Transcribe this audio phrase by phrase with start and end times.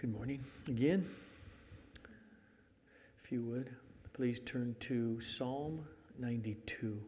[0.00, 1.04] Good morning again.
[3.22, 3.68] If you would,
[4.14, 5.84] please turn to Psalm
[6.18, 6.98] 92.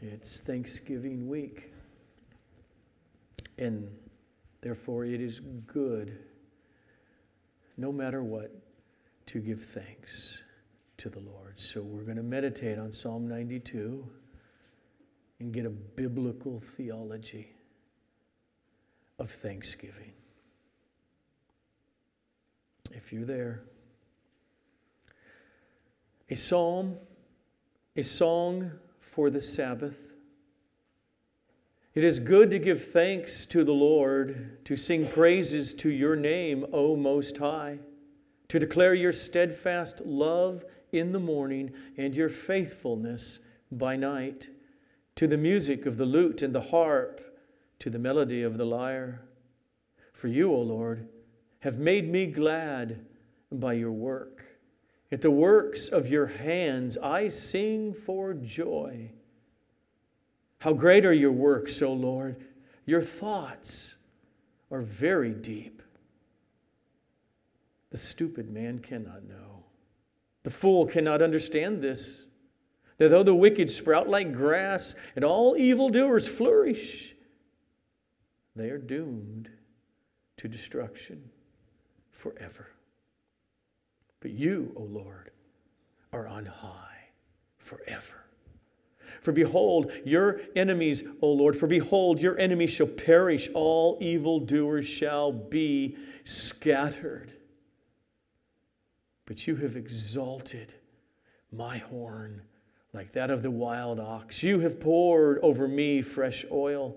[0.00, 1.74] It's Thanksgiving week,
[3.58, 3.90] and
[4.62, 6.18] therefore it is good,
[7.76, 8.52] no matter what,
[9.26, 10.42] to give thanks
[10.96, 11.58] to the Lord.
[11.58, 14.08] So we're going to meditate on Psalm 92
[15.40, 17.52] and get a biblical theology
[19.20, 20.12] of thanksgiving.
[22.92, 23.60] If you're there,
[26.30, 26.96] a psalm,
[27.96, 30.14] a song for the Sabbath.
[31.94, 36.64] It is good to give thanks to the Lord, to sing praises to your name,
[36.72, 37.78] O Most High,
[38.48, 43.40] to declare your steadfast love in the morning and your faithfulness
[43.72, 44.48] by night,
[45.16, 47.29] to the music of the lute and the harp
[47.80, 49.22] to the melody of the lyre.
[50.12, 51.08] For you, O Lord,
[51.60, 53.04] have made me glad
[53.50, 54.44] by your work.
[55.12, 59.10] At the works of your hands I sing for joy.
[60.58, 62.36] How great are your works, O Lord!
[62.86, 63.94] Your thoughts
[64.70, 65.82] are very deep.
[67.90, 69.64] The stupid man cannot know.
[70.42, 72.26] The fool cannot understand this.
[72.98, 77.14] That though the wicked sprout like grass and all evildoers flourish,
[78.56, 79.48] they are doomed
[80.36, 81.22] to destruction
[82.10, 82.68] forever.
[84.20, 85.30] But you, O Lord,
[86.12, 87.08] are on high
[87.58, 88.24] forever.
[89.20, 95.32] For behold, your enemies, O Lord, for behold, your enemies shall perish, all evildoers shall
[95.32, 97.32] be scattered.
[99.26, 100.72] But you have exalted
[101.52, 102.42] my horn
[102.92, 104.42] like that of the wild ox.
[104.42, 106.96] You have poured over me fresh oil.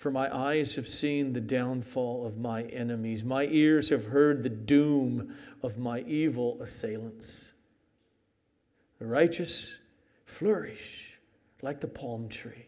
[0.00, 4.48] For my eyes have seen the downfall of my enemies, my ears have heard the
[4.48, 7.52] doom of my evil assailants.
[8.98, 9.78] The righteous
[10.24, 11.20] flourish
[11.60, 12.64] like the palm tree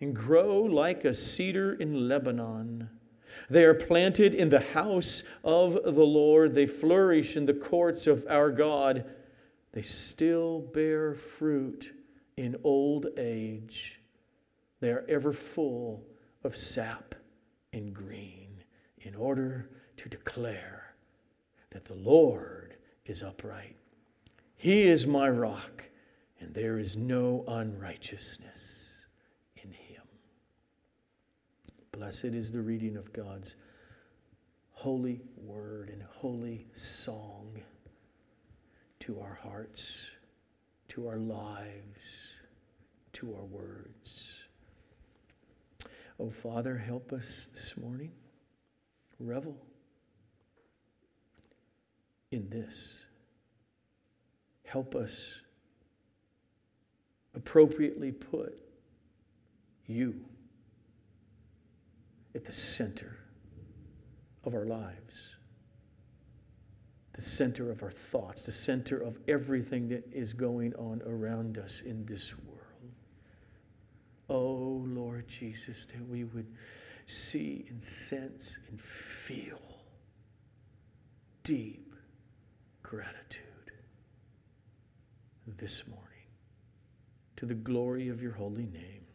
[0.00, 2.90] and grow like a cedar in Lebanon.
[3.48, 6.52] They are planted in the house of the Lord.
[6.52, 9.04] They flourish in the courts of our God.
[9.70, 11.92] They still bear fruit
[12.36, 13.97] in old age.
[14.80, 16.04] They are ever full
[16.44, 17.14] of sap
[17.72, 18.62] and green
[19.00, 20.94] in order to declare
[21.70, 23.76] that the Lord is upright.
[24.56, 25.88] He is my rock,
[26.40, 29.06] and there is no unrighteousness
[29.56, 30.02] in him.
[31.92, 33.56] Blessed is the reading of God's
[34.70, 37.60] holy word and holy song
[39.00, 40.10] to our hearts,
[40.88, 42.32] to our lives,
[43.14, 44.47] to our words.
[46.20, 48.10] Oh, Father, help us this morning.
[49.20, 49.56] Revel
[52.32, 53.04] in this.
[54.64, 55.40] Help us
[57.34, 58.58] appropriately put
[59.86, 60.14] you
[62.34, 63.16] at the center
[64.44, 65.36] of our lives,
[67.12, 71.80] the center of our thoughts, the center of everything that is going on around us
[71.86, 72.34] in this.
[74.28, 76.46] Oh, Lord Jesus, that we would
[77.06, 79.60] see and sense and feel
[81.42, 81.94] deep
[82.82, 83.44] gratitude
[85.56, 86.04] this morning
[87.36, 89.06] to the glory of your holy name.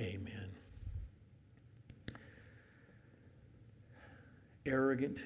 [0.00, 0.50] Amen.
[4.66, 5.24] Arrogant,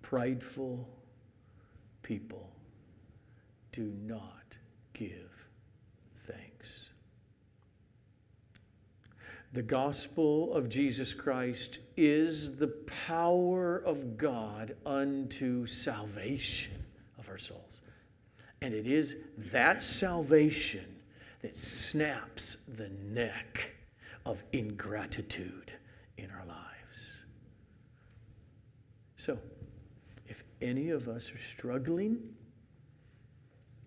[0.00, 0.88] prideful
[2.02, 2.50] people
[3.72, 4.56] do not
[4.94, 5.39] give
[9.52, 12.68] The gospel of Jesus Christ is the
[13.06, 16.72] power of God unto salvation
[17.18, 17.80] of our souls.
[18.62, 20.84] And it is that salvation
[21.42, 23.74] that snaps the neck
[24.24, 25.72] of ingratitude
[26.16, 27.22] in our lives.
[29.16, 29.36] So,
[30.28, 32.20] if any of us are struggling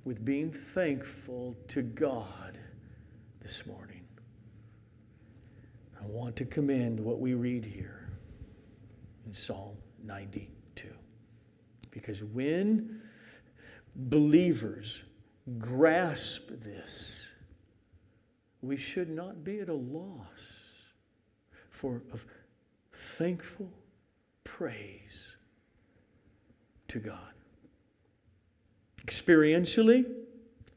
[0.04, 2.58] with being thankful to God
[3.42, 3.93] this morning,
[6.04, 8.10] I want to commend what we read here
[9.26, 10.90] in Psalm 92.
[11.92, 13.02] Because when
[13.96, 15.04] believers
[15.60, 17.30] grasp this,
[18.62, 20.88] we should not be at a loss
[21.70, 22.26] for of
[22.92, 23.72] thankful
[24.44, 25.36] praise
[26.90, 27.34] to God.
[29.06, 30.06] Experientially,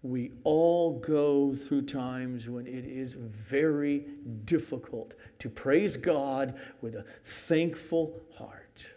[0.06, 4.06] we all go through times when it is very
[4.44, 8.90] difficult to praise God with a thankful heart.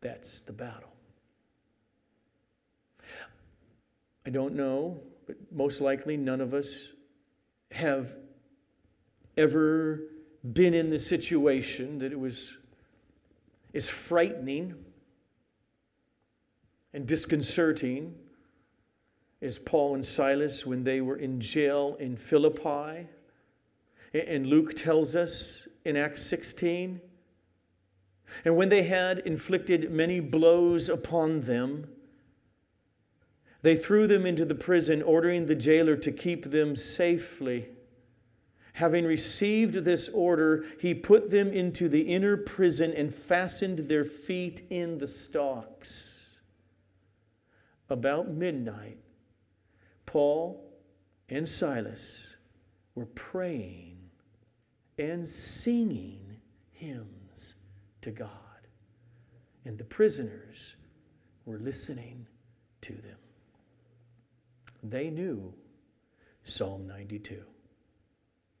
[0.00, 0.92] That's the battle.
[4.26, 6.92] I don't know, but most likely none of us
[7.70, 8.16] have
[9.36, 10.00] ever
[10.52, 12.56] been in the situation that it was
[13.72, 14.74] is frightening
[16.92, 18.14] and disconcerting
[19.42, 23.06] as Paul and Silas when they were in jail in Philippi.
[24.12, 27.00] And Luke tells us in Acts 16.
[28.44, 31.88] And when they had inflicted many blows upon them,
[33.62, 37.68] they threw them into the prison, ordering the jailer to keep them safely.
[38.72, 44.62] Having received this order, he put them into the inner prison and fastened their feet
[44.70, 46.38] in the stocks.
[47.90, 48.96] About midnight,
[50.10, 50.60] Paul
[51.28, 52.36] and Silas
[52.96, 53.96] were praying
[54.98, 56.36] and singing
[56.72, 57.54] hymns
[58.02, 58.28] to God,
[59.64, 60.74] and the prisoners
[61.44, 62.26] were listening
[62.80, 63.18] to them.
[64.82, 65.54] They knew
[66.42, 67.44] Psalm 92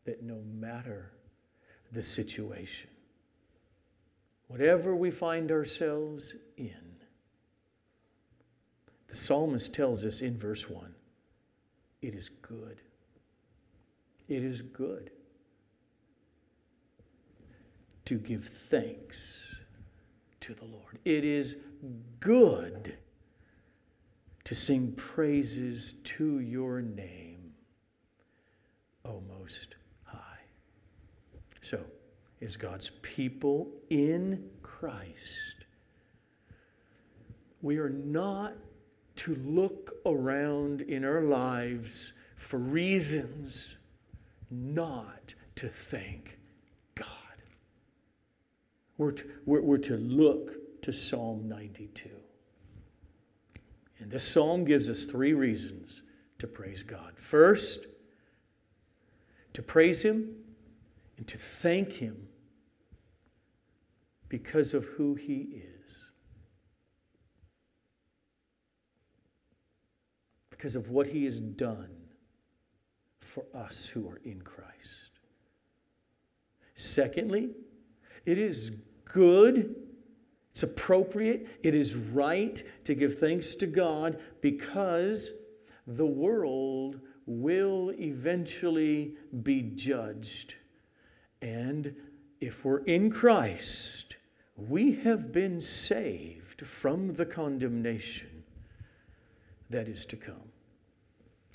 [0.04, 1.10] that no matter
[1.90, 2.90] the situation,
[4.46, 6.94] whatever we find ourselves in,
[9.08, 10.94] the psalmist tells us in verse 1
[12.02, 12.80] it is good.
[14.28, 15.10] It is good
[18.04, 19.54] to give thanks
[20.40, 20.98] to the Lord.
[21.04, 21.56] It is
[22.18, 22.96] good
[24.44, 27.52] to sing praises to your name,
[29.04, 30.40] O Most High.
[31.60, 31.84] So,
[32.40, 35.66] as God's people in Christ,
[37.62, 38.54] we are not
[39.20, 43.74] to look around in our lives for reasons
[44.50, 46.38] not to thank
[46.94, 47.06] God.
[48.96, 52.08] We're to, we're, we're to look to Psalm 92.
[53.98, 56.00] And this psalm gives us three reasons
[56.38, 57.12] to praise God.
[57.16, 57.88] First,
[59.52, 60.34] to praise Him
[61.18, 62.26] and to thank Him
[64.30, 65.79] because of who He is.
[70.60, 71.88] Because of what He has done
[73.20, 75.20] for us who are in Christ.
[76.74, 77.48] Secondly,
[78.26, 78.72] it is
[79.04, 79.74] good
[80.60, 85.30] it's appropriate, it is right to give thanks to God because
[85.86, 90.56] the world will eventually be judged.
[91.40, 91.94] And
[92.40, 94.16] if we're in Christ,
[94.56, 98.42] we have been saved from the condemnation
[99.70, 100.49] that is to come.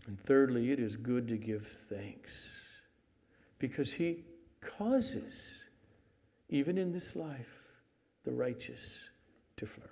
[0.07, 2.67] And thirdly, it is good to give thanks
[3.59, 4.23] because He
[4.61, 5.65] causes,
[6.49, 7.63] even in this life,
[8.23, 9.09] the righteous
[9.57, 9.91] to flourish.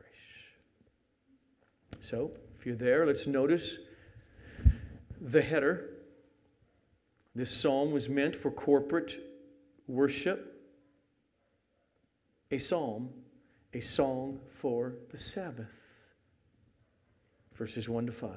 [1.99, 3.77] So, if you're there, let's notice
[5.21, 5.89] the header.
[7.35, 9.17] This psalm was meant for corporate
[9.87, 10.61] worship,
[12.51, 13.09] a psalm,
[13.73, 15.81] a song for the Sabbath.
[17.55, 18.29] Verses 1 to 5.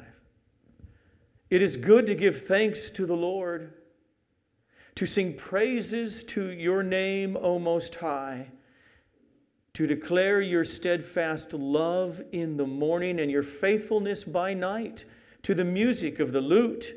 [1.50, 3.72] It is good to give thanks to the Lord,
[4.96, 8.50] to sing praises to your name, O Most High
[9.76, 15.04] to declare your steadfast love in the morning and your faithfulness by night,
[15.42, 16.94] to the music of the lute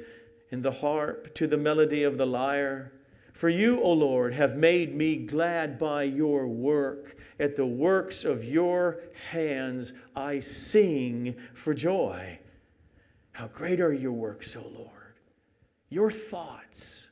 [0.52, 2.94] and the harp, to the melody of the lyre.
[3.34, 7.18] For you, O Lord, have made me glad by your work.
[7.42, 12.40] At the works of your hands I sing for joy.
[13.40, 15.16] How great are your works, O Lord!
[15.88, 17.08] Your thoughts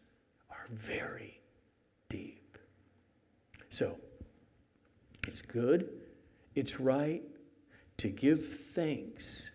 [0.50, 1.40] are very
[2.10, 2.58] deep.
[3.70, 3.96] So,
[5.26, 5.88] it's good,
[6.54, 7.24] it's right
[7.96, 9.52] to give thanks,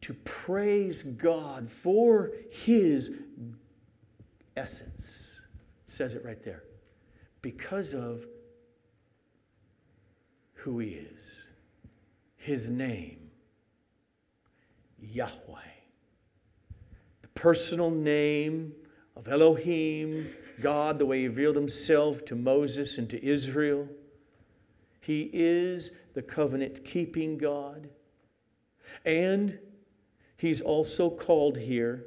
[0.00, 3.12] to praise God for His
[4.56, 5.42] essence.
[5.84, 6.64] It says it right there.
[7.40, 8.26] Because of
[10.54, 11.44] who He is,
[12.34, 13.21] His name,
[15.02, 15.60] Yahweh.
[17.22, 18.72] The personal name
[19.16, 23.88] of Elohim, God, the way He revealed Himself to Moses and to Israel
[25.02, 27.88] he is the covenant keeping God.
[29.04, 29.58] And
[30.36, 32.06] he's also called here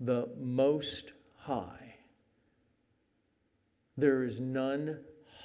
[0.00, 1.96] the Most High.
[3.98, 5.00] There is none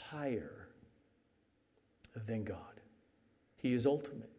[0.10, 0.70] higher
[2.25, 2.82] than God.
[3.58, 4.32] He is ultimate,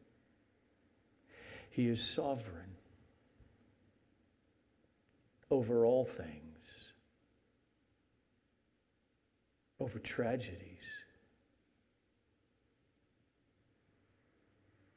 [1.79, 2.75] He is sovereign,
[5.49, 6.59] over all things,
[9.79, 11.05] over tragedies.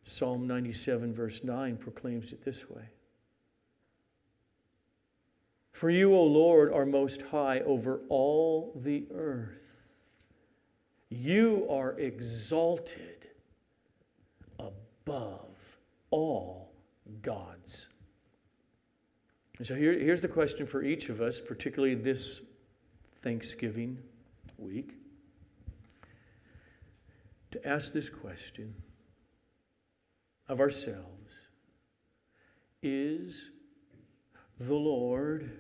[0.06, 2.90] Psalm 97, verse 9, proclaims it this way
[5.72, 9.76] For you, O Lord, are most high over all the earth.
[11.10, 13.28] You are exalted
[14.58, 15.78] above
[16.10, 16.71] all
[17.22, 17.88] gods.
[19.58, 22.42] And so here, here's the question for each of us, particularly this
[23.22, 24.00] Thanksgiving
[24.58, 24.94] week,
[27.52, 28.74] to ask this question
[30.48, 31.50] of ourselves
[32.82, 33.52] Is
[34.60, 35.60] the Lord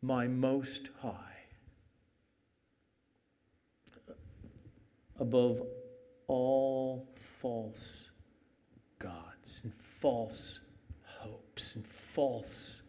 [0.00, 1.12] my most high?
[5.20, 5.60] Above
[6.28, 8.10] all false
[8.98, 10.60] gods and false
[11.04, 12.82] hopes and false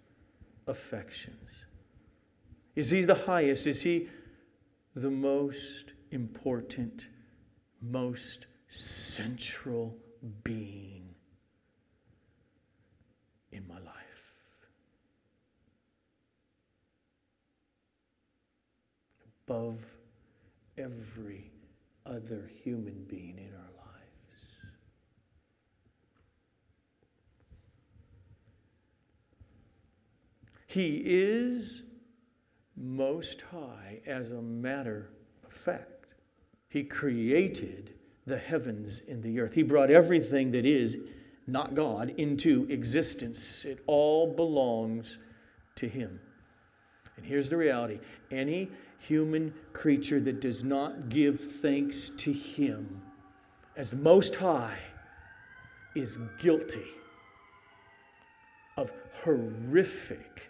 [0.67, 1.65] affections?
[2.75, 3.67] Is he the highest?
[3.67, 4.09] Is he
[4.95, 7.07] the most important,
[7.81, 9.95] most central
[10.43, 11.15] being
[13.51, 13.93] in my life.
[19.47, 19.85] Above
[20.77, 21.51] every
[22.05, 23.78] other human being in our lives.
[30.69, 31.81] He is
[32.77, 35.09] most high as a matter
[35.43, 36.05] of fact.
[36.67, 37.95] He created
[38.27, 39.55] the heavens and the earth.
[39.55, 40.99] He brought everything that is
[41.47, 43.65] not God into existence.
[43.65, 45.17] It all belongs
[45.77, 46.19] to Him.
[47.17, 47.99] And here's the reality
[48.29, 53.01] any human creature that does not give thanks to Him
[53.75, 54.77] as Most High
[55.95, 56.85] is guilty
[58.77, 60.49] of horrific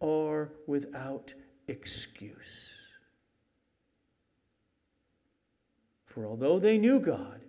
[0.00, 1.32] are without
[1.68, 2.74] excuse.
[6.04, 7.40] For although they knew God,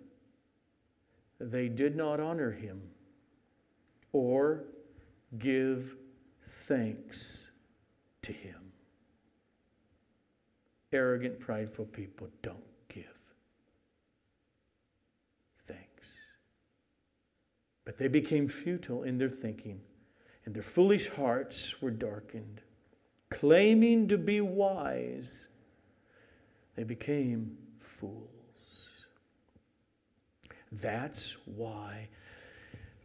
[1.38, 2.82] they did not honor him
[4.12, 4.64] or
[5.38, 5.96] give
[6.48, 7.50] thanks
[8.22, 8.72] to him.
[10.92, 13.04] Arrogant, prideful people don't give
[15.66, 16.08] thanks.
[17.84, 19.80] But they became futile in their thinking,
[20.44, 22.60] and their foolish hearts were darkened.
[23.30, 25.48] Claiming to be wise,
[26.74, 29.06] they became fools.
[30.72, 32.08] That's why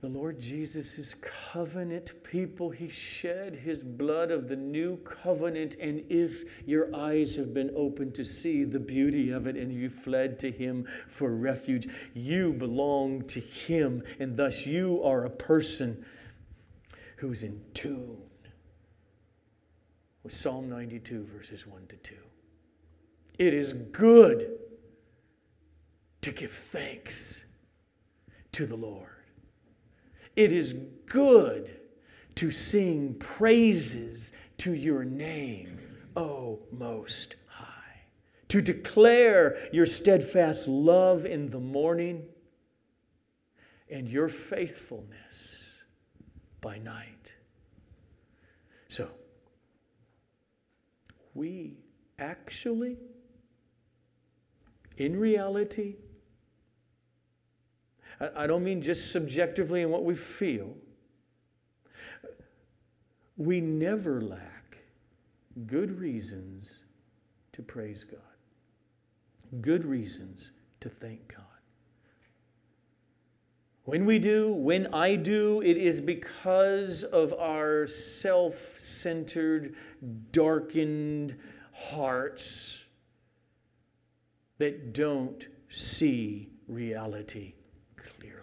[0.01, 2.69] the Lord Jesus is covenant people.
[2.69, 5.77] He shed his blood of the new covenant.
[5.81, 9.89] And if your eyes have been opened to see the beauty of it and you
[9.89, 14.03] fled to him for refuge, you belong to him.
[14.19, 16.05] And thus you are a person
[17.15, 18.21] who's in tune
[20.23, 22.15] with Psalm 92, verses 1 to 2.
[23.37, 24.57] It is good
[26.21, 27.45] to give thanks
[28.53, 29.09] to the Lord.
[30.35, 30.73] It is
[31.05, 31.79] good
[32.35, 35.79] to sing praises to your name,
[36.15, 38.01] O Most High,
[38.49, 42.23] to declare your steadfast love in the morning
[43.89, 45.64] and your faithfulness
[46.65, 47.31] by night.
[48.87, 49.07] So,
[51.35, 51.77] we
[52.17, 52.97] actually,
[54.97, 55.93] in reality,
[58.35, 60.73] I don't mean just subjectively in what we feel.
[63.37, 64.77] We never lack
[65.67, 66.81] good reasons
[67.53, 71.54] to praise God, good reasons to thank God.
[73.85, 79.75] When we do, when I do, it is because of our self centered,
[80.31, 81.35] darkened
[81.71, 82.79] hearts
[84.57, 87.53] that don't see reality
[87.95, 88.41] clearly.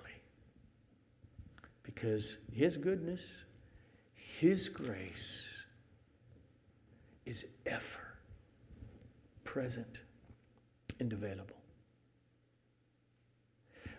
[1.83, 3.33] because His goodness,
[4.15, 5.45] His grace
[7.27, 8.15] is ever
[9.43, 10.03] present
[11.01, 11.62] and available.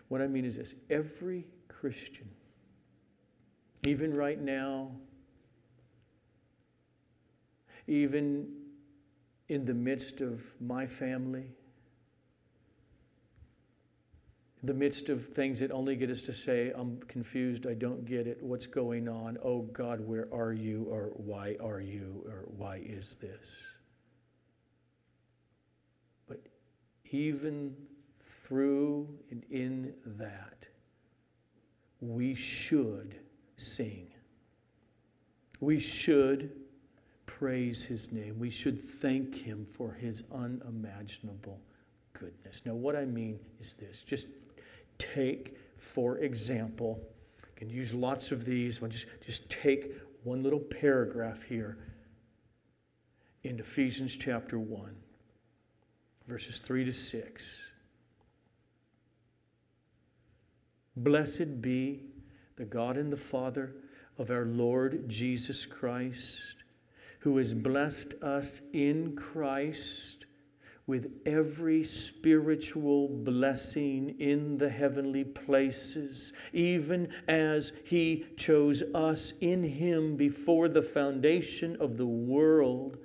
[0.09, 2.29] What I mean is this every Christian,
[3.85, 4.91] even right now,
[7.87, 8.47] even
[9.49, 11.51] in the midst of my family,
[14.63, 18.27] the midst of things that only get us to say, I'm confused, I don't get
[18.27, 19.37] it, what's going on?
[19.43, 20.85] Oh God, where are you?
[20.89, 22.23] Or why are you?
[22.25, 23.61] Or why is this?
[26.27, 26.39] But
[27.11, 27.75] even
[28.53, 30.67] through and in that,
[32.01, 33.15] we should
[33.57, 34.05] sing.
[35.59, 36.51] We should
[37.25, 38.37] praise his name.
[38.37, 41.59] We should thank him for his unimaginable
[42.13, 42.61] goodness.
[42.63, 44.27] Now, what I mean is this just
[44.99, 47.01] take, for example,
[47.41, 49.93] I can use lots of these, but just, just take
[50.23, 51.79] one little paragraph here
[53.41, 54.95] in Ephesians chapter 1,
[56.27, 57.72] verses 3 to 6.
[60.97, 62.01] Blessed be
[62.55, 63.75] the God and the Father
[64.19, 66.57] of our Lord Jesus Christ,
[67.19, 70.25] who has blessed us in Christ
[70.85, 80.15] with every spiritual blessing in the heavenly places, even as He chose us in Him
[80.15, 82.97] before the foundation of the world,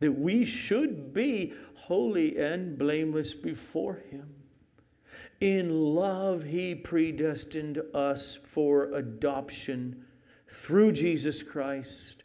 [0.00, 4.33] that we should be holy and blameless before Him.
[5.40, 10.04] In love, He predestined us for adoption
[10.48, 12.22] through Jesus Christ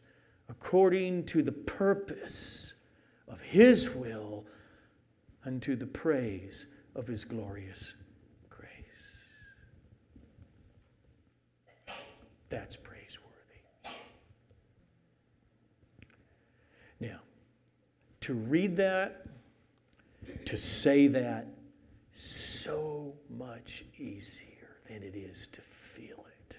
[0.49, 2.73] according to the purpose
[3.27, 4.45] of His will
[5.45, 7.93] unto the praise of His glorious
[8.49, 8.69] grace.
[12.49, 13.29] That's praiseworthy.
[16.99, 17.19] Now,
[18.21, 19.25] to read that,
[20.45, 21.47] to say that,
[22.59, 26.57] so much easier than it is to feel it.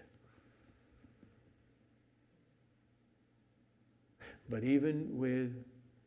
[4.49, 5.52] But even with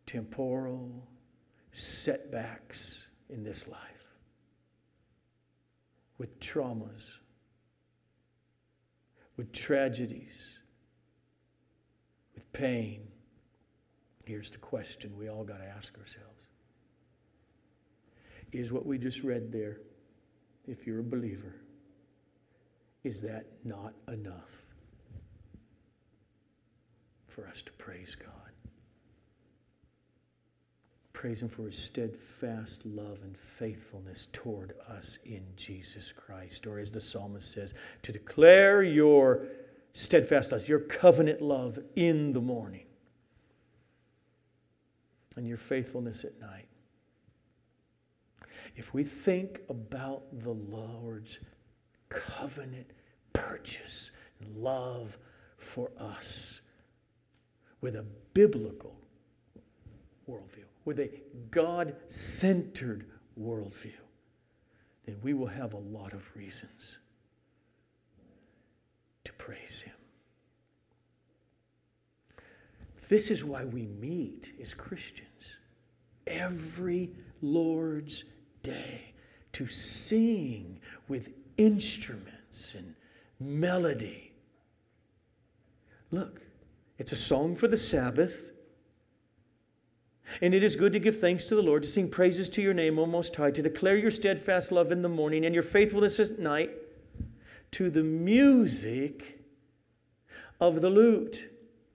[0.06, 1.08] temporal
[1.74, 3.80] setbacks in this life,
[6.18, 7.18] with traumas,
[9.38, 10.60] with tragedies,
[12.34, 13.08] with pain,
[14.26, 16.33] here's the question we all got to ask ourselves
[18.60, 19.78] is what we just read there,
[20.68, 21.56] if you're a believer,
[23.04, 24.64] is that not enough
[27.28, 28.30] for us to praise God?
[31.14, 36.68] Praise Him for His steadfast love and faithfulness toward us in Jesus Christ.
[36.68, 39.48] Or as the psalmist says, to declare your
[39.94, 42.86] steadfast love, your covenant love in the morning,
[45.36, 46.68] and your faithfulness at night.
[48.76, 51.40] If we think about the Lord's
[52.10, 52.92] covenant
[53.32, 55.18] purchase and love
[55.58, 56.62] for us
[57.82, 58.96] with a biblical
[60.30, 61.10] worldview, with a
[61.52, 63.06] God centered
[63.40, 63.92] worldview,
[65.06, 66.98] then we will have a lot of reasons
[69.24, 69.94] to praise Him.
[73.10, 75.58] This is why we meet as Christians
[76.26, 78.24] every Lord's
[78.64, 79.14] day
[79.54, 82.96] to sing with instruments and
[83.40, 84.32] melody.
[86.12, 86.42] Look,
[86.98, 88.52] it's a song for the Sabbath.
[90.42, 92.74] And it is good to give thanks to the Lord, to sing praises to your
[92.74, 96.20] name, O Most High, to declare your steadfast love in the morning and your faithfulness
[96.20, 96.72] at night,
[97.72, 99.40] to the music
[100.60, 101.50] of the lute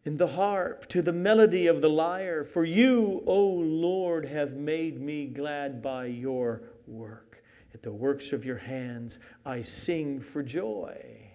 [0.05, 2.45] and the harp, to the melody of the lyre.
[2.45, 7.43] For you, O Lord, have made me glad by your work.
[7.75, 11.29] At the works of your hands, I sing for joy.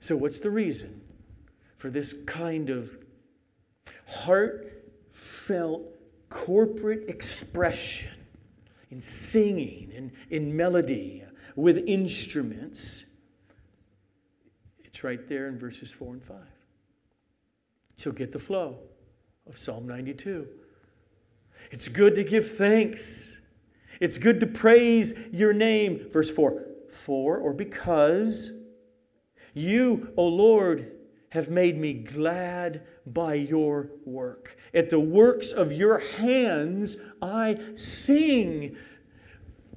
[0.00, 1.00] So, what's the reason
[1.76, 2.96] for this kind of
[4.06, 5.82] heartfelt
[6.28, 8.10] corporate expression
[8.90, 11.24] in singing and in melody
[11.56, 13.04] with instruments?
[14.92, 16.36] It's right there in verses 4 and 5.
[17.96, 18.76] So get the flow
[19.48, 20.46] of Psalm 92.
[21.70, 23.40] It's good to give thanks.
[24.00, 26.10] It's good to praise your name.
[26.12, 28.52] Verse 4 For or because
[29.54, 30.92] you, O Lord,
[31.30, 34.58] have made me glad by your work.
[34.74, 38.76] At the works of your hands I sing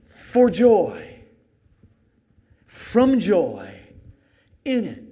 [0.07, 1.21] for joy,
[2.65, 3.73] from joy
[4.65, 5.04] in it.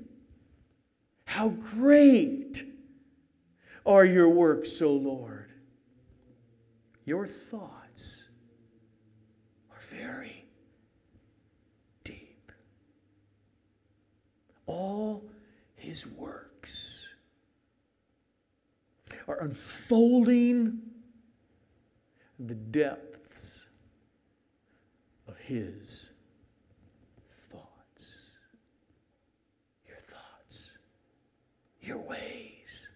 [1.34, 2.64] How great
[3.88, 5.52] are your works, O Lord!
[7.06, 8.26] Your thoughts
[9.72, 10.46] are very
[12.04, 12.52] deep.
[14.68, 15.24] All
[15.76, 17.10] his works
[19.28, 20.80] are unfolding
[22.40, 23.68] the depths
[25.28, 26.12] of His
[27.50, 28.38] thoughts.
[29.88, 30.78] Your thoughts,
[31.84, 32.90] your ways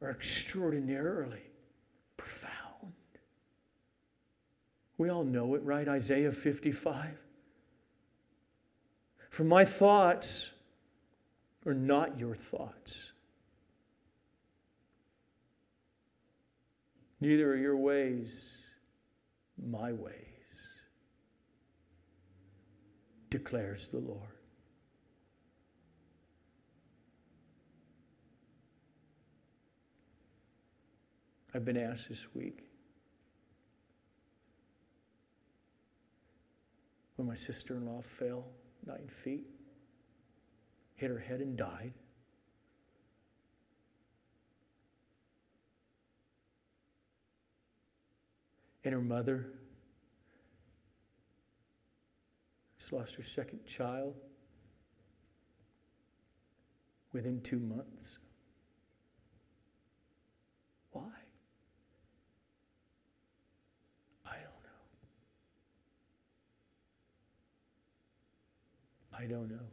[0.00, 1.42] are extraordinarily
[2.16, 2.92] profound.
[4.96, 5.86] We all know it, right?
[5.86, 7.10] Isaiah 55.
[9.30, 10.52] For my thoughts
[11.66, 13.12] are not your thoughts.
[17.20, 18.62] Neither are your ways
[19.56, 20.12] my ways,
[23.30, 24.33] declares the Lord.
[31.54, 32.64] I've been asked this week
[37.14, 38.44] when my sister in law fell
[38.84, 39.46] nine feet,
[40.96, 41.92] hit her head, and died.
[48.82, 49.46] And her mother
[52.78, 54.14] just lost her second child
[57.12, 58.18] within two months.
[60.90, 61.02] Why?
[64.26, 64.80] I don't know.
[69.18, 69.66] I don't know.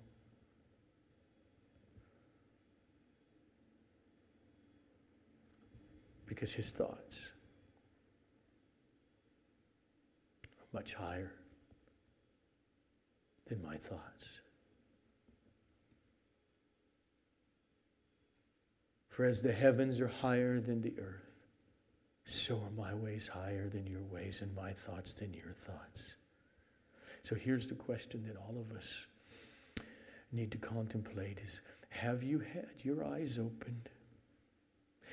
[6.26, 7.32] Because his thoughts
[10.46, 11.32] are much higher
[13.48, 14.42] than my thoughts.
[19.10, 21.32] For as the heavens are higher than the earth,
[22.24, 26.16] so are my ways higher than your ways, and my thoughts than your thoughts.
[27.24, 29.08] So here's the question that all of us
[30.32, 33.90] need to contemplate is have you had your eyes opened?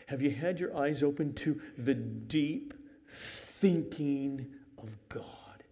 [0.07, 2.73] Have you had your eyes open to the deep
[3.09, 4.47] thinking
[4.79, 5.65] of God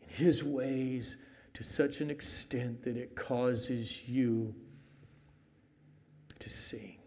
[0.00, 1.18] and His ways
[1.54, 4.54] to such an extent that it causes you
[6.38, 6.98] to sing?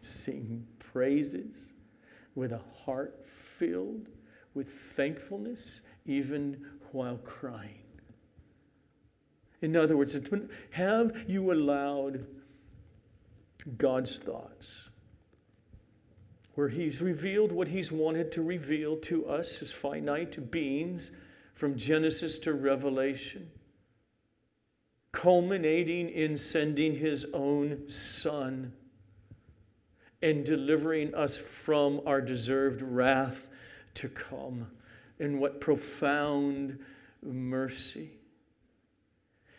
[0.00, 1.74] Sing praises
[2.34, 4.08] with a heart filled
[4.54, 7.87] with thankfulness, even while crying.
[9.60, 10.16] In other words,
[10.70, 12.26] have you allowed
[13.76, 14.88] God's thoughts,
[16.54, 21.12] where He's revealed what He's wanted to reveal to us as finite beings
[21.54, 23.50] from Genesis to Revelation,
[25.12, 28.72] culminating in sending His own Son
[30.22, 33.48] and delivering us from our deserved wrath
[33.94, 34.68] to come.
[35.20, 36.78] And what profound
[37.22, 38.17] mercy.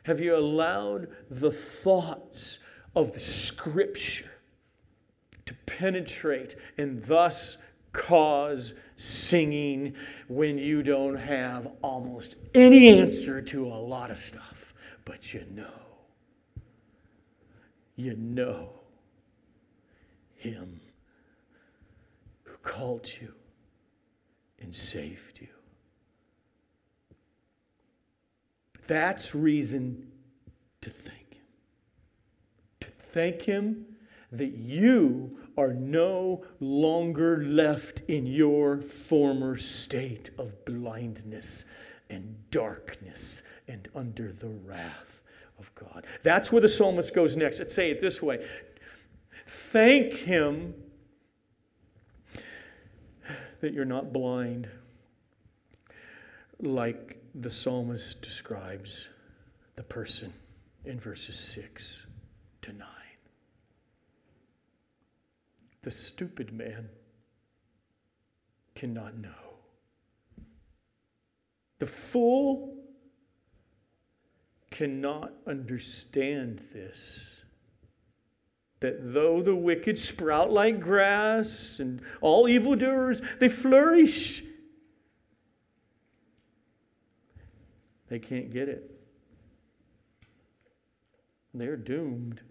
[0.03, 2.59] Have you allowed the thoughts
[2.95, 4.31] of the Scripture
[5.45, 7.57] to penetrate and thus
[7.91, 9.95] cause singing
[10.27, 14.73] when you don't have almost any answer to a lot of stuff?
[15.05, 15.65] But you know,
[17.95, 18.69] you know
[20.35, 20.79] Him
[22.43, 23.33] who called you
[24.61, 25.58] and saved you.
[28.89, 30.07] That's reason
[30.81, 31.43] to thank Him.
[32.81, 33.85] To thank Him
[34.31, 41.65] that you are no longer left in your former state of blindness
[42.09, 45.21] and darkness and under the wrath
[45.59, 46.07] of God.
[46.23, 47.59] That's where the psalmist goes next.
[47.59, 48.43] Let's say it this way
[49.45, 50.73] Thank Him
[53.61, 54.67] that you're not blind
[56.59, 59.09] like the psalmist describes
[59.75, 60.33] the person
[60.85, 62.05] in verses 6
[62.61, 62.87] to 9.
[65.81, 66.89] The stupid man
[68.75, 69.29] cannot know.
[71.79, 72.75] The fool
[74.71, 77.41] cannot understand this.
[78.81, 84.43] That though the wicked sprout like grass and all evildoers, they flourish
[88.09, 88.91] They can't get it.
[91.53, 92.41] They're doomed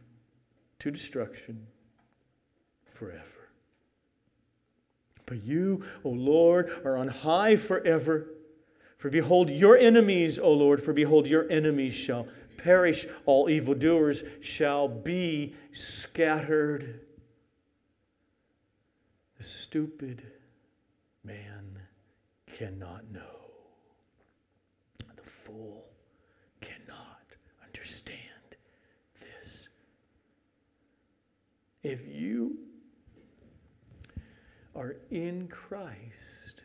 [0.78, 1.66] to destruction
[2.84, 3.50] forever.
[5.26, 8.28] But you, O Lord, are on high forever.
[8.96, 13.06] For behold, your enemies, O Lord, for behold, your enemies shall perish.
[13.26, 17.00] All evildoers shall be scattered.
[19.36, 20.22] The stupid
[21.24, 21.78] man
[22.46, 23.37] cannot know
[25.48, 25.86] fool
[26.60, 27.22] cannot
[27.64, 28.18] understand
[29.20, 29.68] this.
[31.82, 32.58] If you
[34.74, 36.62] are in Christ,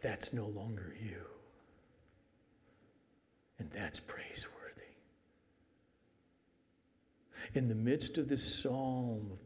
[0.00, 1.22] that's no longer you.
[3.58, 4.58] And that's praiseworthy.
[7.54, 9.38] In the midst of this psalm of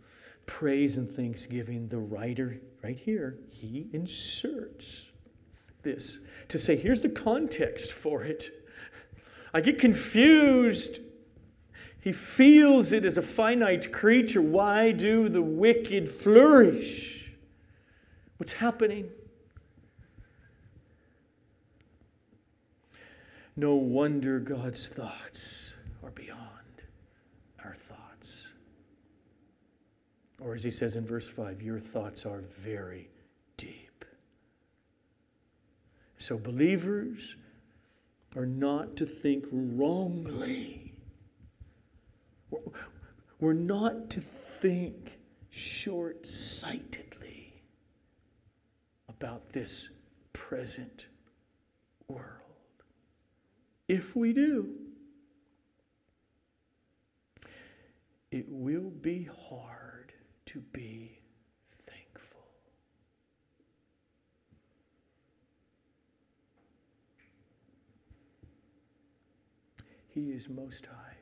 [0.47, 5.11] praise and thanksgiving, the writer, right here, he inserts
[5.87, 6.19] this
[6.49, 8.51] to say, here's the context for it.
[9.55, 11.01] I get confused.
[12.01, 14.43] He feels it as a finite creature.
[14.43, 17.33] Why do the wicked flourish?
[18.37, 19.09] What's happening?
[23.57, 25.71] No wonder God's thoughts
[26.05, 26.41] are beyond
[27.65, 28.53] our thoughts.
[30.41, 33.09] Or as he says in verse 5, your thoughts are very
[33.57, 34.05] deep.
[36.27, 37.37] So believers
[38.35, 40.93] are not to think wrongly.
[43.39, 47.63] We're not to think short sightedly
[49.09, 49.89] about this
[50.33, 51.07] present
[52.09, 52.25] world.
[53.87, 54.75] If we do,
[58.33, 60.13] it will be hard
[60.47, 61.21] to be
[61.87, 62.37] thankful.
[70.17, 71.17] He is most high.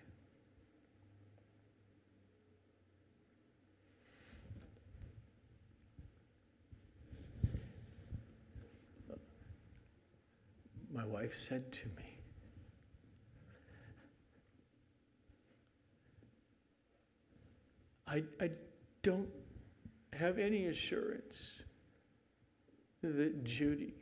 [10.92, 12.20] My wife said to me,
[18.06, 18.50] I, I
[19.02, 19.28] don't
[20.12, 21.34] have any assurance
[23.02, 23.94] that Judy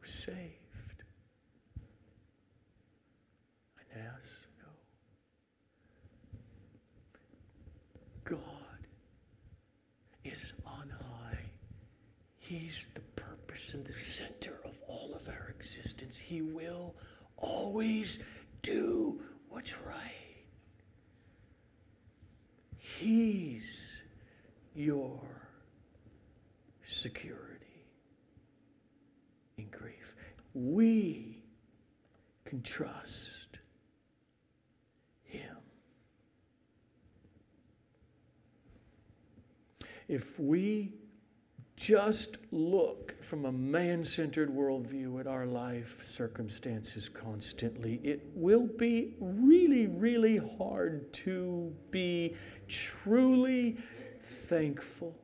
[0.00, 0.63] was saved.
[3.94, 4.70] Yes, no.
[8.24, 8.38] God
[10.24, 11.38] is on high.
[12.38, 16.16] He's the purpose and the center of all of our existence.
[16.16, 16.94] He will
[17.36, 18.18] always
[18.62, 20.10] do what's right.
[22.78, 23.96] He's
[24.74, 25.20] your
[26.86, 27.86] security
[29.56, 30.14] in grief.
[30.54, 31.42] We
[32.44, 33.58] can trust
[35.22, 35.56] Him.
[40.08, 40.92] If we
[41.76, 49.14] just look from a man centered worldview at our life circumstances constantly, it will be
[49.18, 52.36] really, really hard to be
[52.68, 53.76] truly
[54.22, 55.16] thankful.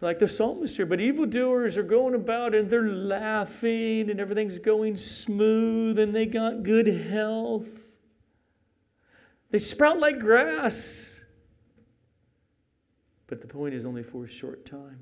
[0.00, 4.96] Like the psalmist here, but evildoers are going about and they're laughing and everything's going
[4.96, 7.66] smooth and they got good health.
[9.50, 11.19] They sprout like grass.
[13.30, 14.98] But the point is only for a short time.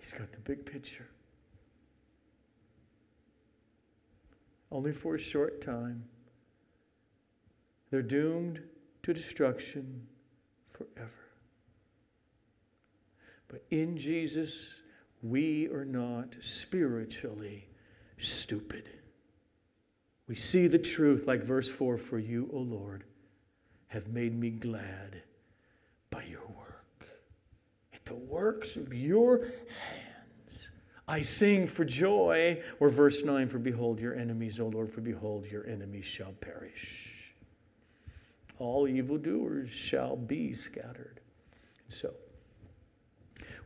[0.00, 1.06] He's got the big picture.
[4.72, 6.02] Only for a short time.
[7.90, 8.62] They're doomed
[9.02, 10.06] to destruction
[10.70, 11.10] forever.
[13.48, 14.76] But in Jesus,
[15.22, 17.68] we are not spiritually
[18.16, 18.88] stupid.
[20.26, 23.04] We see the truth, like verse 4 For you, O Lord,
[23.88, 25.22] have made me glad
[26.14, 27.06] by your work.
[27.92, 29.48] At the works of your
[29.80, 30.70] hands,
[31.08, 32.62] I sing for joy.
[32.80, 37.14] Or verse 9 For behold, your enemies, O Lord, for behold, your enemies shall perish
[38.58, 41.20] all evildoers shall be scattered.
[41.88, 42.14] So,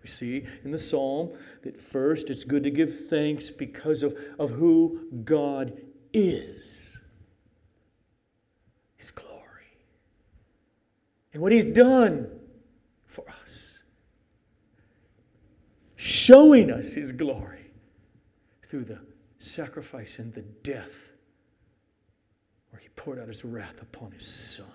[0.02, 1.30] we see in the psalm
[1.62, 5.80] that first it's good to give thanks because of, of who God
[6.12, 6.96] is
[8.96, 9.34] His glory
[11.32, 12.28] and what He's done
[13.06, 13.80] for us,
[15.96, 17.70] showing us His glory
[18.66, 19.00] through the
[19.38, 21.12] sacrifice and the death
[22.70, 24.66] where He poured out His wrath upon His Son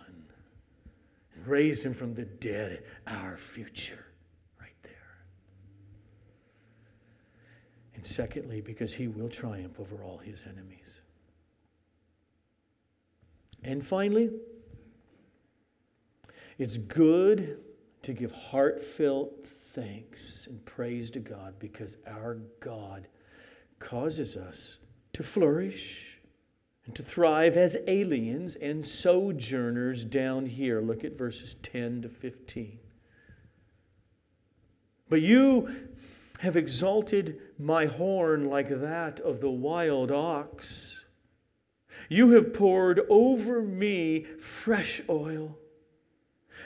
[1.35, 4.05] and raised him from the dead, our future,
[4.59, 4.91] right there.
[7.95, 11.01] And secondly, because he will triumph over all his enemies.
[13.63, 14.29] And finally,
[16.57, 17.59] it's good
[18.03, 23.07] to give heartfelt thanks and praise to God because our God
[23.79, 24.77] causes us
[25.13, 26.19] to flourish
[26.85, 30.81] and to thrive as aliens and sojourners down here.
[30.81, 32.79] Look at verses 10 to 15.
[35.09, 35.89] But you
[36.39, 41.05] have exalted my horn like that of the wild ox.
[42.09, 45.57] You have poured over me fresh oil.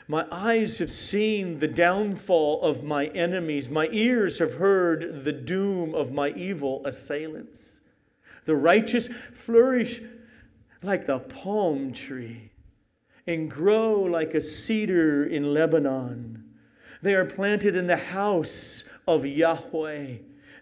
[0.10, 3.70] My eyes have seen the downfall of my enemies.
[3.70, 7.82] My ears have heard the doom of my evil assailants.
[8.46, 10.02] The righteous flourish
[10.82, 12.52] like the palm tree
[13.26, 16.42] and grow like a cedar in Lebanon.
[17.02, 20.14] They are planted in the house of Yahweh.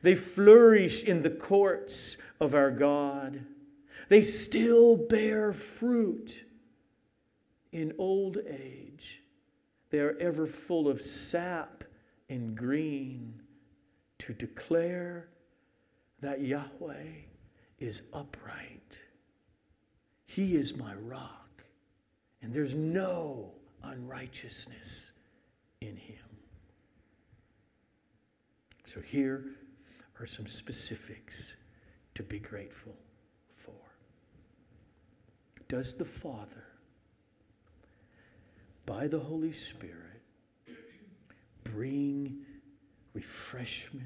[0.01, 3.39] They flourish in the courts of our God.
[4.09, 6.43] They still bear fruit
[7.71, 9.21] in old age.
[9.95, 11.85] They are ever full of sap
[12.27, 13.41] and green
[14.19, 15.29] to declare
[16.19, 17.13] that Yahweh
[17.79, 18.99] is upright.
[20.25, 21.63] He is my rock,
[22.41, 23.53] and there's no
[23.83, 25.13] unrighteousness
[25.79, 26.27] in him.
[28.83, 29.45] So here
[30.19, 31.55] are some specifics
[32.15, 32.97] to be grateful
[33.55, 33.71] for.
[35.69, 36.65] Does the Father,
[38.85, 40.21] by the Holy Spirit,
[41.63, 42.45] bring
[43.13, 44.05] refreshment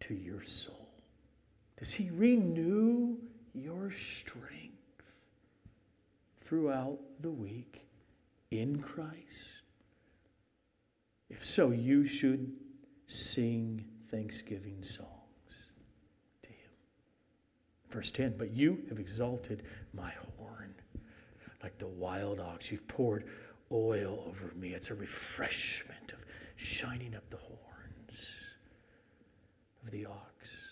[0.00, 0.88] to your soul?
[1.78, 3.16] Does He renew
[3.54, 4.74] your strength
[6.40, 7.86] throughout the week
[8.50, 9.62] in Christ?
[11.28, 12.52] If so, you should
[13.06, 15.70] sing thanksgiving songs
[16.42, 16.70] to Him.
[17.90, 20.74] Verse 10 But you have exalted my horn
[21.62, 22.70] like the wild ox.
[22.70, 23.24] You've poured
[23.72, 24.74] oil over me.
[24.74, 26.18] It's a refreshment of
[26.56, 28.20] shining up the horns
[29.84, 30.68] of the ox.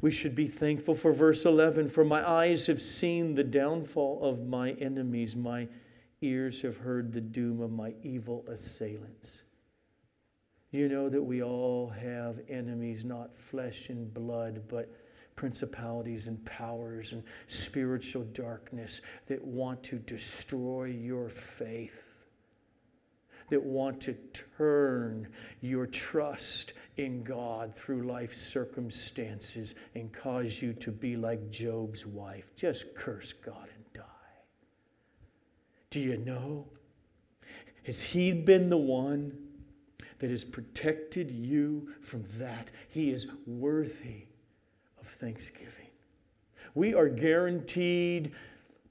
[0.00, 4.46] We should be thankful for verse 11 For my eyes have seen the downfall of
[4.46, 5.68] my enemies, my
[6.20, 9.44] ears have heard the doom of my evil assailants.
[10.70, 14.90] You know that we all have enemies, not flesh and blood, but
[15.36, 22.14] principalities and powers and spiritual darkness that want to destroy your faith,
[23.50, 24.14] that want to
[24.56, 25.28] turn
[25.60, 32.54] your trust in God through life circumstances and cause you to be like Job's wife.
[32.56, 34.02] Just curse God and die.
[35.90, 36.66] Do you know?
[37.84, 39.36] Has He been the one
[40.20, 42.70] that has protected you from that?
[42.88, 44.26] He is worthy
[45.04, 45.88] of thanksgiving.
[46.74, 48.32] We are guaranteed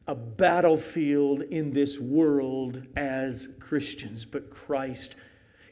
[0.07, 5.15] a battlefield in this world as Christians, but Christ,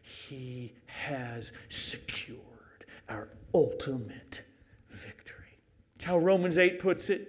[0.01, 2.39] He has secured
[3.07, 4.41] our ultimate
[4.89, 5.59] victory.
[5.95, 7.27] It's how Romans 8 puts it.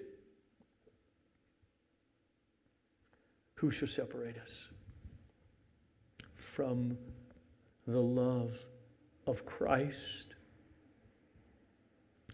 [3.56, 4.68] Who shall separate us
[6.36, 6.96] from
[7.86, 8.58] the love
[9.26, 10.31] of Christ?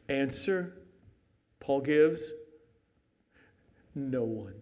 [0.08, 0.74] Answer
[1.60, 2.32] Paul gives
[3.94, 4.54] no one.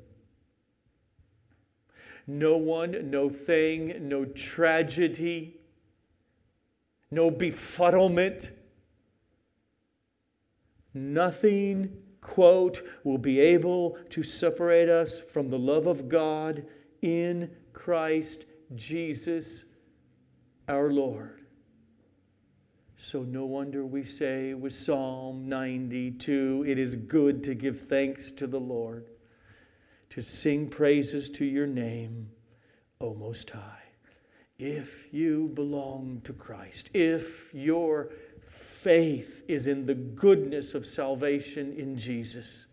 [2.26, 5.60] No one, no thing, no tragedy,
[7.10, 8.50] no befuddlement.
[10.92, 16.64] Nothing, quote, will be able to separate us from the love of God
[17.02, 19.66] in Christ Jesus
[20.68, 21.35] our Lord.
[22.98, 28.46] So, no wonder we say with Psalm 92 it is good to give thanks to
[28.46, 29.06] the Lord,
[30.10, 32.28] to sing praises to your name,
[33.00, 33.82] O Most High.
[34.58, 41.98] If you belong to Christ, if your faith is in the goodness of salvation in
[41.98, 42.66] Jesus,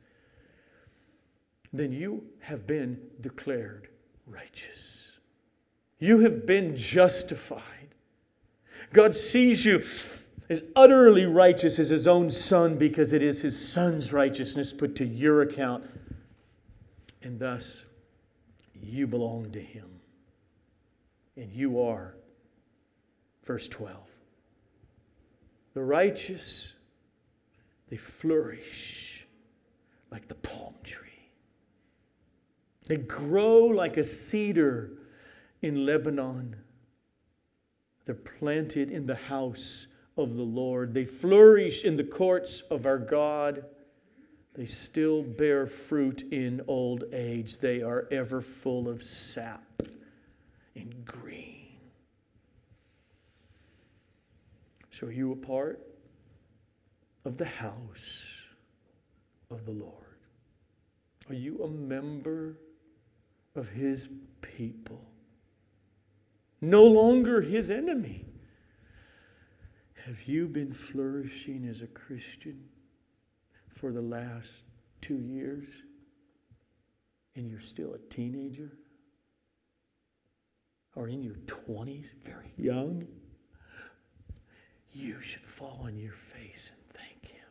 [1.74, 3.90] then you have been declared
[4.26, 5.12] righteous.
[6.00, 7.83] You have been justified.
[8.94, 9.84] God sees you
[10.50, 15.06] as utterly righteous as his own son because it is his son's righteousness put to
[15.06, 15.84] your account.
[17.24, 17.86] And thus,
[18.80, 19.90] you belong to him.
[21.38, 22.16] And you are.
[23.44, 23.98] Verse 12.
[25.74, 26.74] The righteous,
[27.90, 29.26] they flourish
[30.12, 31.10] like the palm tree.
[32.86, 34.92] They grow like a cedar
[35.64, 36.56] in Lebanon.
[38.06, 39.88] They're planted in the house
[40.18, 40.94] of the Lord.
[40.94, 43.66] They flourish in the courts of our God.
[44.54, 47.58] They still bear fruit in old age.
[47.58, 49.82] They are ever full of sap
[50.76, 51.80] and green.
[54.92, 55.82] So, are you a part
[57.26, 58.44] of the house
[59.50, 59.94] of the Lord?
[61.30, 62.58] Are you a member
[63.56, 64.10] of His
[64.42, 65.13] people?
[66.64, 68.26] No longer his enemy.
[70.06, 72.64] Have you been flourishing as a Christian
[73.70, 74.66] for the last
[75.02, 75.84] two years
[77.36, 78.72] and you're still a teenager?
[80.96, 83.08] or in your 20s, very young,
[84.92, 87.48] you should fall on your face and thank Him.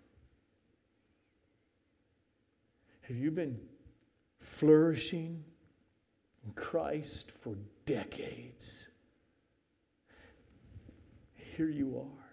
[3.03, 3.59] Have you been
[4.39, 5.43] flourishing
[6.45, 8.89] in Christ for decades?
[11.57, 12.31] Here you are,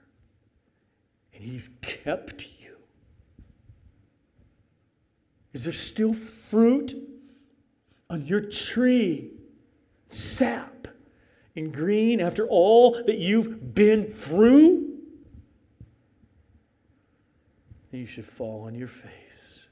[1.33, 2.75] and He's kept you.
[5.53, 6.95] Is there still fruit
[8.09, 9.31] on your tree?
[10.09, 10.87] Sap
[11.55, 14.89] and green after all that you've been through?
[17.91, 19.67] You should fall on your face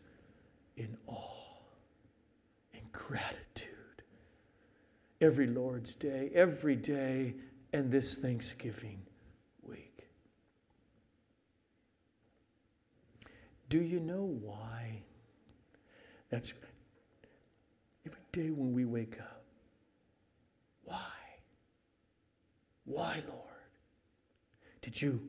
[0.75, 1.61] in awe
[2.73, 3.73] and gratitude.
[5.21, 7.33] Every Lord's Day, every day,
[7.73, 9.01] and this Thanksgiving
[9.63, 10.07] week.
[13.70, 15.03] Do you know why?
[16.30, 16.53] That's
[18.05, 19.43] every day when we wake up.
[20.84, 21.11] Why?
[22.86, 23.43] Why, Lord,
[24.82, 25.22] did you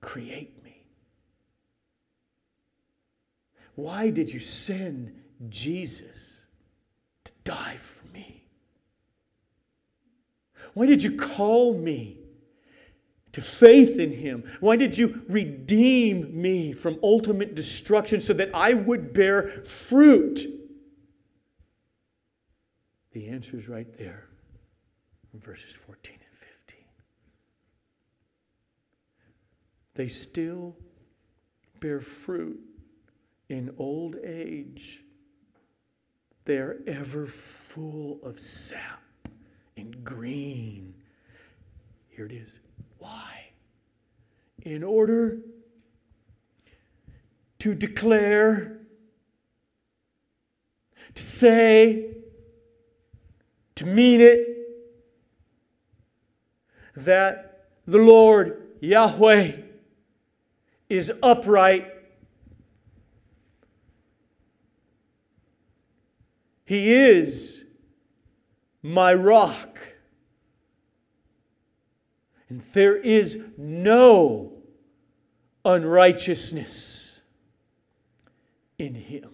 [0.00, 0.82] create me?
[3.76, 6.44] Why did you send Jesus
[7.24, 8.44] to die for me?
[10.74, 12.18] Why did you call me
[13.34, 14.44] to faith in Him?
[14.60, 20.46] Why did you redeem me from ultimate destruction so that I would bear fruit?
[23.12, 24.28] The answer is right there
[25.32, 26.78] in verses 14 and 15.
[29.94, 30.76] They still
[31.80, 32.60] bear fruit
[33.48, 35.02] in old age.
[36.44, 39.02] They are ever full of sap
[39.76, 40.94] and green.
[42.08, 42.58] Here it is.
[43.04, 43.50] Why?
[44.62, 45.40] In order
[47.58, 48.78] to declare,
[51.14, 52.14] to say,
[53.74, 54.48] to mean it,
[56.96, 59.52] that the Lord Yahweh
[60.88, 61.92] is upright.
[66.64, 67.64] He is
[68.82, 69.78] my rock.
[72.72, 74.52] There is no
[75.64, 77.22] unrighteousness
[78.78, 79.30] in him.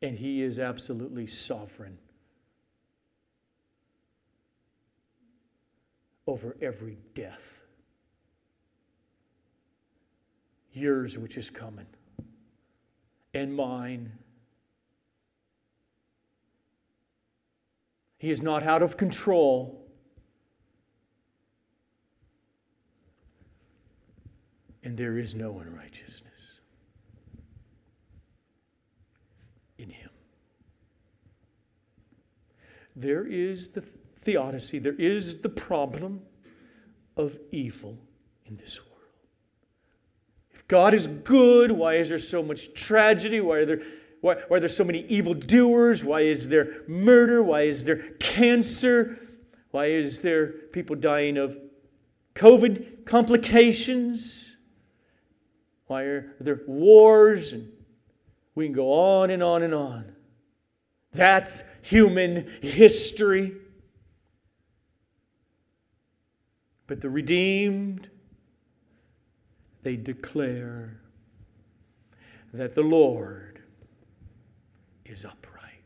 [0.00, 1.96] And he is absolutely sovereign
[6.26, 7.62] over every death.
[10.72, 11.86] Yours, which is coming,
[13.34, 14.10] and mine.
[18.22, 19.84] He is not out of control.
[24.84, 26.30] And there is no unrighteousness.
[29.78, 30.10] in him.
[32.94, 36.22] There is the theodicy, there is the problem
[37.16, 37.98] of evil
[38.46, 38.92] in this world.
[40.52, 43.40] If God is good, why is there so much tragedy?
[43.40, 43.82] Why are there
[44.22, 46.04] why, why are there so many evildoers?
[46.04, 47.42] Why is there murder?
[47.42, 49.18] Why is there cancer?
[49.72, 51.58] Why is there people dying of
[52.34, 54.56] COVID complications?
[55.86, 57.70] Why are there wars and
[58.54, 60.14] we can go on and on and on.
[61.12, 63.54] That's human history.
[66.86, 68.08] But the redeemed,
[69.82, 71.00] they declare
[72.52, 73.51] that the Lord
[75.12, 75.84] is upright.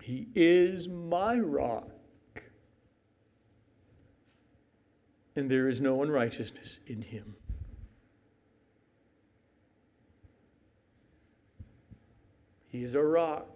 [0.00, 1.90] He is my rock,
[5.36, 7.34] and there is no unrighteousness in him.
[12.68, 13.48] He is a rock.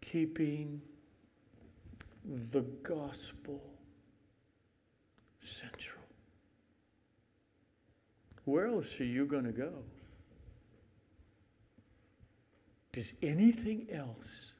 [0.00, 0.80] Keeping
[2.50, 3.62] the gospel
[5.44, 5.99] central.
[8.44, 9.72] Where else are you going to go?
[12.92, 14.52] Does anything else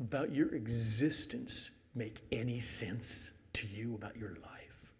[0.00, 4.92] about your existence make any sense to you about your life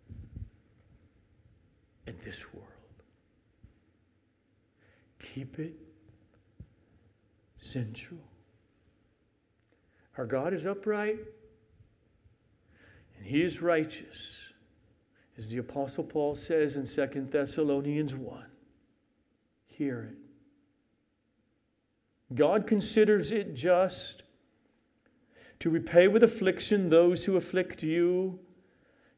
[2.06, 2.68] in this world?
[5.34, 5.74] Keep it
[7.58, 8.20] central.
[10.18, 11.18] Our God is upright
[13.16, 14.36] and He is righteous,
[15.38, 18.44] as the Apostle Paul says in 2 Thessalonians 1.
[19.66, 20.16] Hear it.
[22.34, 24.22] God considers it just
[25.60, 28.38] to repay with affliction those who afflict you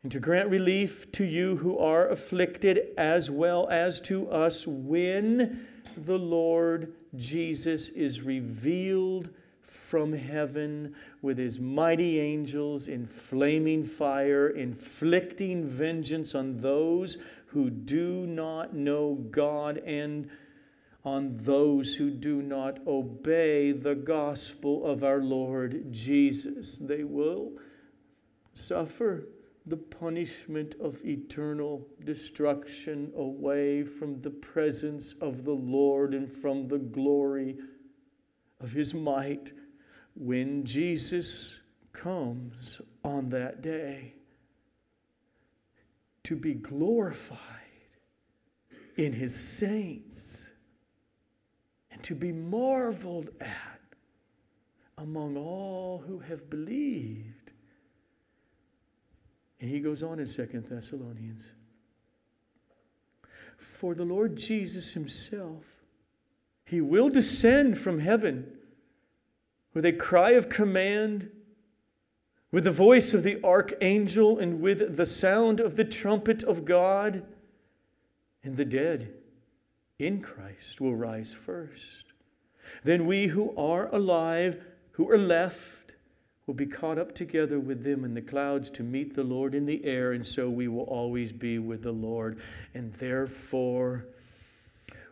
[0.03, 5.67] and to grant relief to you who are afflicted, as well as to us when
[5.99, 9.31] the Lord Jesus is revealed
[9.69, 18.27] from heaven with his mighty angels in flaming fire, inflicting vengeance on those who do
[18.27, 20.29] not know God and
[21.05, 26.79] on those who do not obey the gospel of our Lord Jesus.
[26.79, 27.53] They will
[28.55, 29.29] suffer
[29.67, 36.79] the punishment of eternal destruction away from the presence of the Lord and from the
[36.79, 37.57] glory
[38.61, 39.53] of his might
[40.19, 41.61] when Jesus
[41.93, 44.15] comes on that day
[46.25, 47.39] to be glorified
[48.97, 50.53] in his saints
[51.93, 53.81] and to be marveled at
[54.99, 57.53] among all who have believed.
[59.61, 61.53] And he goes on in Second Thessalonians.
[63.57, 65.65] For the Lord Jesus himself,
[66.65, 68.58] he will descend from heaven
[69.79, 71.31] with a cry of command,
[72.51, 77.23] with the voice of the archangel, and with the sound of the trumpet of God,
[78.43, 79.15] and the dead
[80.01, 82.07] in Christ will rise first.
[82.83, 84.61] Then we who are alive,
[84.91, 85.95] who are left,
[86.49, 89.65] will be caught up together with them in the clouds to meet the Lord in
[89.65, 92.41] the air, and so we will always be with the Lord.
[92.75, 94.07] And therefore,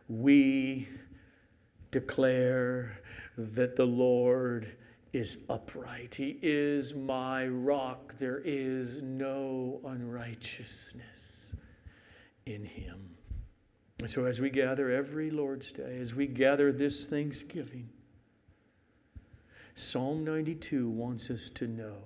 [0.08, 0.88] we
[1.92, 2.98] declare
[3.36, 4.76] that the Lord
[5.12, 6.14] is upright.
[6.14, 8.14] He is my rock.
[8.18, 11.54] There is no unrighteousness
[12.46, 13.10] in him.
[14.00, 17.88] And so, as we gather every Lord's Day, as we gather this Thanksgiving,
[19.74, 21.96] Psalm 92 wants us to know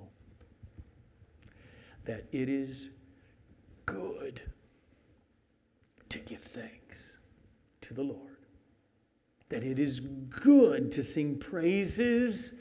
[2.04, 2.90] that it is
[3.86, 4.40] good
[6.08, 7.18] to give thanks
[7.80, 8.29] to the Lord
[9.50, 12.54] that it is good to sing praises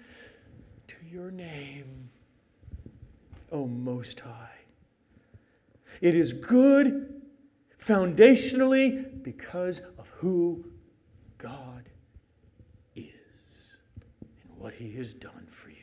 [0.88, 2.10] to your name,
[3.52, 4.50] O Most High.
[6.02, 7.22] It is good
[7.80, 10.66] foundationally because of who
[11.38, 11.88] God
[12.96, 13.78] is
[14.22, 15.76] and what He has done for you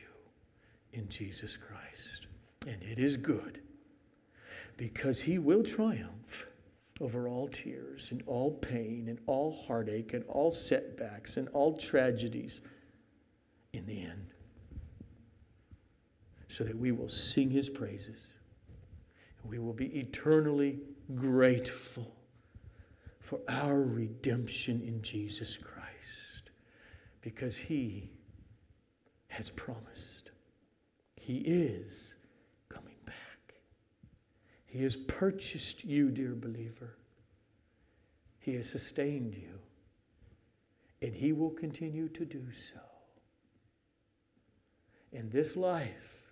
[0.91, 2.27] in Jesus Christ.
[2.67, 3.61] And it is good
[4.75, 6.47] because He will triumph
[6.99, 12.61] over all tears and all pain and all heartache and all setbacks and all tragedies
[13.73, 14.33] in the end.
[16.47, 18.33] So that we will sing his praises.
[19.43, 20.79] We will be eternally
[21.15, 22.15] grateful
[23.19, 26.51] for our redemption in Jesus Christ
[27.21, 28.09] because he
[29.27, 30.31] has promised.
[31.15, 32.15] He is
[34.77, 36.97] he has purchased you, dear believer.
[38.37, 39.57] He has sustained you,
[41.01, 42.79] and He will continue to do so.
[45.13, 46.31] In this life,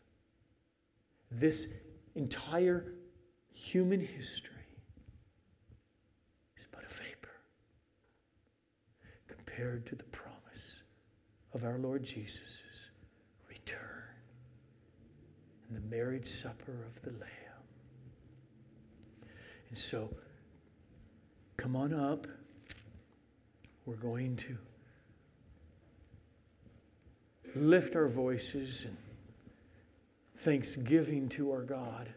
[1.31, 1.73] this
[2.13, 2.93] entire
[3.51, 4.51] human history
[6.55, 7.41] is but a vapor
[9.27, 10.83] compared to the promise
[11.55, 12.61] of our Lord Jesus'
[13.49, 14.03] return
[15.67, 17.44] and the marriage supper of the Lamb.
[19.75, 20.09] And so,
[21.57, 22.27] come on up.
[23.85, 24.57] We're going to
[27.57, 28.95] lift our voices in
[30.37, 32.07] thanksgiving to our God.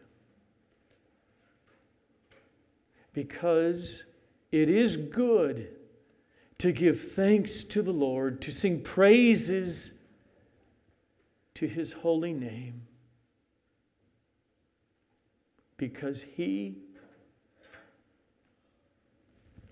[3.12, 4.04] Because
[4.52, 5.66] it is good
[6.58, 9.94] to give thanks to the Lord, to sing praises
[11.54, 12.82] to his holy name,
[15.76, 16.84] because he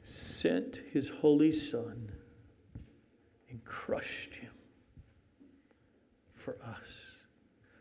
[0.06, 2.08] sent his holy Son
[3.50, 4.52] and crushed him
[6.36, 7.16] for us.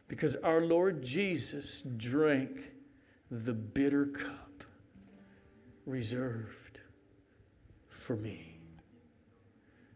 [0.07, 2.71] Because our Lord Jesus drank
[3.29, 4.63] the bitter cup
[5.85, 6.79] reserved
[7.89, 8.57] for me.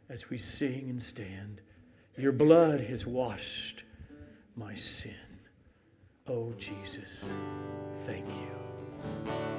[0.07, 1.61] As we sing and stand,
[2.15, 3.85] your blood has washed
[4.55, 5.13] my sin.
[6.27, 7.31] Oh, Jesus,
[8.03, 9.58] thank you.